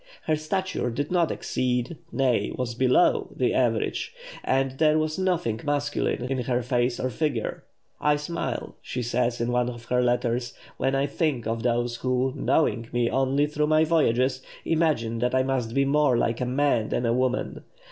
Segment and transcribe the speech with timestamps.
[0.23, 6.23] Her stature did not exceed nay, was below the average, and there was nothing masculine
[6.25, 7.65] in her face or figure.
[7.99, 12.33] "I smile," she says in one of her letters, "when I think of those who,
[12.35, 16.89] knowing me only through my voyages, imagine that I must be more like a man
[16.89, 17.63] than a woman!